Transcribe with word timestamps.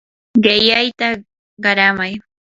qillayta 0.43 1.07
qaramay. 1.63 2.13